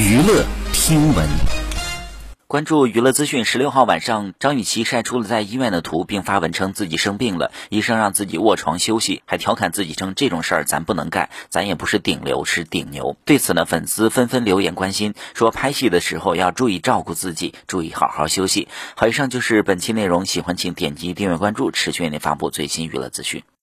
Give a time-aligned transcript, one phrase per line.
[0.00, 1.28] 娱乐听闻。
[2.46, 13.14] 关注娱乐资讯十六号晚上张雨绮晒出了在医院的图并发文称自己生病了医生让自己卧床休息还调侃自己称这种事儿咱不能干咱也不是顶流是顶牛。
[13.26, 18.68] 对此呢粉丝纷纷留言关心说拍戏的时候要注意照顾自己注意好好休息。
[18.96, 23.42] 好以上就是本期内容喜欢请点击订阅关注持续为您发布最新娱乐资讯。